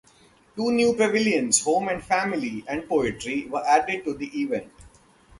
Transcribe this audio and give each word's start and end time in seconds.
Two 0.55 0.71
new 0.71 0.95
pavilions, 0.95 1.61
Home 1.61 1.87
and 1.89 2.01
Family 2.03 2.63
and 2.67 2.89
Poetry, 2.89 3.45
were 3.45 3.63
added 3.63 4.03
to 4.05 4.15
the 4.15 4.31
event. 4.41 4.71